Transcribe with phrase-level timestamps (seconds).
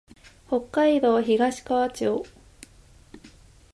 [0.49, 2.25] 北海道東川町